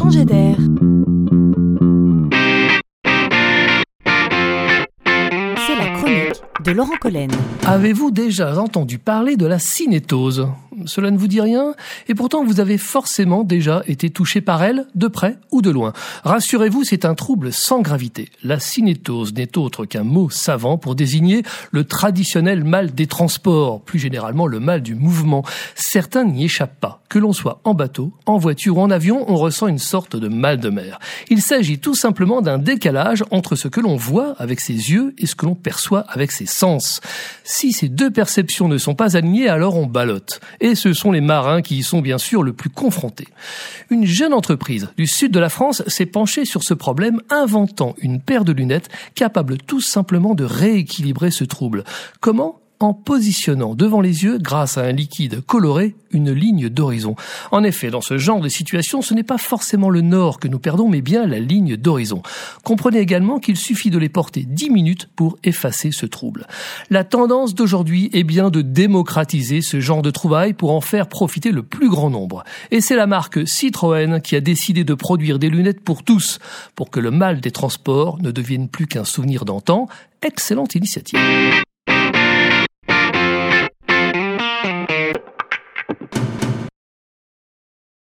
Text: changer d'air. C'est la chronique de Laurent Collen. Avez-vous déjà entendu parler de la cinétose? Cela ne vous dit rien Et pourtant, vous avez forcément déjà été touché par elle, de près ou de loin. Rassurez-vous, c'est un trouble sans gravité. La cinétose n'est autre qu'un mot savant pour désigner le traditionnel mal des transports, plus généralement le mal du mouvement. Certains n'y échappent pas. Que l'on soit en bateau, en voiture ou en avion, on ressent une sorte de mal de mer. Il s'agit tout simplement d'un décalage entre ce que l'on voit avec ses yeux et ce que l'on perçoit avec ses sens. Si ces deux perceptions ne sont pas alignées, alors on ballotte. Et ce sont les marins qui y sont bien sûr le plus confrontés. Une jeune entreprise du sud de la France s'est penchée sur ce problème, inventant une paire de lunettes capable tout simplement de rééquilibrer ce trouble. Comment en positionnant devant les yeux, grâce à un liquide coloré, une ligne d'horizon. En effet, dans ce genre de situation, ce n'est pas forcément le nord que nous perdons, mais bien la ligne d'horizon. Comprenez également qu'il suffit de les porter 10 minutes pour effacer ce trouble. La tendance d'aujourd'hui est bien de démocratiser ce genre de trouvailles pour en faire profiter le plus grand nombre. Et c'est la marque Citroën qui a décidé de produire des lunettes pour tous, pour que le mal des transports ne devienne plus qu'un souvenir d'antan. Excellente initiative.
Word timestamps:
changer 0.00 0.24
d'air. 0.24 0.56
C'est 5.66 5.76
la 5.76 5.90
chronique 5.94 6.42
de 6.64 6.70
Laurent 6.72 6.96
Collen. 6.98 7.30
Avez-vous 7.66 8.10
déjà 8.10 8.58
entendu 8.58 8.98
parler 8.98 9.36
de 9.36 9.46
la 9.46 9.58
cinétose? 9.58 10.48
Cela 10.86 11.10
ne 11.10 11.18
vous 11.18 11.28
dit 11.28 11.40
rien 11.40 11.74
Et 12.08 12.14
pourtant, 12.14 12.44
vous 12.44 12.60
avez 12.60 12.78
forcément 12.78 13.44
déjà 13.44 13.82
été 13.86 14.10
touché 14.10 14.40
par 14.40 14.62
elle, 14.62 14.86
de 14.94 15.08
près 15.08 15.38
ou 15.50 15.62
de 15.62 15.70
loin. 15.70 15.92
Rassurez-vous, 16.24 16.84
c'est 16.84 17.04
un 17.04 17.14
trouble 17.14 17.52
sans 17.52 17.80
gravité. 17.80 18.28
La 18.42 18.58
cinétose 18.58 19.34
n'est 19.34 19.58
autre 19.58 19.84
qu'un 19.84 20.04
mot 20.04 20.30
savant 20.30 20.78
pour 20.78 20.94
désigner 20.94 21.42
le 21.70 21.84
traditionnel 21.84 22.64
mal 22.64 22.92
des 22.92 23.06
transports, 23.06 23.80
plus 23.82 23.98
généralement 23.98 24.46
le 24.46 24.60
mal 24.60 24.82
du 24.82 24.94
mouvement. 24.94 25.44
Certains 25.74 26.24
n'y 26.24 26.44
échappent 26.44 26.80
pas. 26.80 27.02
Que 27.08 27.18
l'on 27.18 27.32
soit 27.32 27.60
en 27.64 27.74
bateau, 27.74 28.12
en 28.26 28.38
voiture 28.38 28.78
ou 28.78 28.80
en 28.80 28.90
avion, 28.90 29.24
on 29.28 29.36
ressent 29.36 29.66
une 29.66 29.78
sorte 29.78 30.16
de 30.16 30.28
mal 30.28 30.58
de 30.58 30.70
mer. 30.70 30.98
Il 31.28 31.42
s'agit 31.42 31.78
tout 31.78 31.94
simplement 31.94 32.40
d'un 32.40 32.58
décalage 32.58 33.24
entre 33.30 33.56
ce 33.56 33.68
que 33.68 33.80
l'on 33.80 33.96
voit 33.96 34.34
avec 34.38 34.60
ses 34.60 34.72
yeux 34.72 35.14
et 35.18 35.26
ce 35.26 35.34
que 35.34 35.46
l'on 35.46 35.54
perçoit 35.54 36.04
avec 36.08 36.30
ses 36.30 36.46
sens. 36.46 37.00
Si 37.44 37.72
ces 37.72 37.88
deux 37.88 38.10
perceptions 38.10 38.68
ne 38.68 38.78
sont 38.78 38.94
pas 38.94 39.16
alignées, 39.16 39.48
alors 39.48 39.76
on 39.76 39.86
ballotte. 39.86 40.40
Et 40.70 40.76
ce 40.76 40.92
sont 40.92 41.10
les 41.10 41.20
marins 41.20 41.62
qui 41.62 41.78
y 41.78 41.82
sont 41.82 42.00
bien 42.00 42.16
sûr 42.16 42.44
le 42.44 42.52
plus 42.52 42.70
confrontés. 42.70 43.26
Une 43.90 44.06
jeune 44.06 44.32
entreprise 44.32 44.88
du 44.96 45.08
sud 45.08 45.32
de 45.32 45.40
la 45.40 45.48
France 45.48 45.82
s'est 45.88 46.06
penchée 46.06 46.44
sur 46.44 46.62
ce 46.62 46.74
problème, 46.74 47.20
inventant 47.28 47.96
une 47.98 48.20
paire 48.20 48.44
de 48.44 48.52
lunettes 48.52 48.88
capable 49.16 49.58
tout 49.58 49.80
simplement 49.80 50.36
de 50.36 50.44
rééquilibrer 50.44 51.32
ce 51.32 51.42
trouble. 51.42 51.82
Comment 52.20 52.60
en 52.80 52.94
positionnant 52.94 53.74
devant 53.74 54.00
les 54.00 54.24
yeux, 54.24 54.38
grâce 54.38 54.78
à 54.78 54.82
un 54.82 54.92
liquide 54.92 55.44
coloré, 55.44 55.94
une 56.12 56.32
ligne 56.32 56.70
d'horizon. 56.70 57.14
En 57.52 57.62
effet, 57.62 57.90
dans 57.90 58.00
ce 58.00 58.16
genre 58.16 58.40
de 58.40 58.48
situation, 58.48 59.02
ce 59.02 59.12
n'est 59.12 59.22
pas 59.22 59.38
forcément 59.38 59.90
le 59.90 60.00
nord 60.00 60.40
que 60.40 60.48
nous 60.48 60.58
perdons, 60.58 60.88
mais 60.88 61.02
bien 61.02 61.26
la 61.26 61.38
ligne 61.38 61.76
d'horizon. 61.76 62.22
Comprenez 62.64 62.98
également 62.98 63.38
qu'il 63.38 63.56
suffit 63.56 63.90
de 63.90 63.98
les 63.98 64.08
porter 64.08 64.44
10 64.48 64.70
minutes 64.70 65.08
pour 65.14 65.38
effacer 65.44 65.92
ce 65.92 66.06
trouble. 66.06 66.46
La 66.88 67.04
tendance 67.04 67.54
d'aujourd'hui 67.54 68.08
est 68.14 68.24
bien 68.24 68.48
de 68.48 68.62
démocratiser 68.62 69.60
ce 69.60 69.78
genre 69.78 70.02
de 70.02 70.10
trouvailles 70.10 70.54
pour 70.54 70.72
en 70.72 70.80
faire 70.80 71.06
profiter 71.06 71.52
le 71.52 71.62
plus 71.62 71.90
grand 71.90 72.08
nombre. 72.08 72.44
Et 72.70 72.80
c'est 72.80 72.96
la 72.96 73.06
marque 73.06 73.46
Citroën 73.46 74.20
qui 74.22 74.36
a 74.36 74.40
décidé 74.40 74.84
de 74.84 74.94
produire 74.94 75.38
des 75.38 75.50
lunettes 75.50 75.82
pour 75.82 76.02
tous, 76.02 76.38
pour 76.74 76.90
que 76.90 77.00
le 77.00 77.10
mal 77.10 77.40
des 77.40 77.50
transports 77.50 78.18
ne 78.22 78.30
devienne 78.30 78.68
plus 78.68 78.86
qu'un 78.86 79.04
souvenir 79.04 79.44
d'antan. 79.44 79.86
Excellente 80.22 80.74
initiative. 80.74 81.18